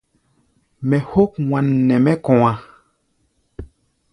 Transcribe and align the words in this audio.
Mɛ 0.87 0.97
hók 1.09 1.31
wan 1.49 1.65
nɛ 1.87 1.95
mɛ́ 2.05 2.15
kɔ̧á̧. 2.25 2.55